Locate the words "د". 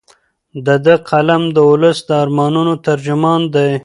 0.65-0.67, 1.55-1.57, 2.07-2.09